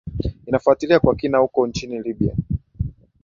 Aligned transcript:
inafuatilia 0.47 0.99
kwa 0.99 1.15
kina 1.15 1.37
huko 1.37 1.67
nchini 1.67 2.01
libya 2.01 2.35